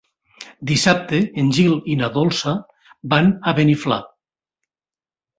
Dissabte 0.69 1.17
en 1.41 1.51
Gil 1.57 1.75
i 1.95 1.97
na 1.99 2.09
Dolça 2.15 2.53
van 3.13 3.29
a 3.51 3.53
Beniflà. 3.61 3.99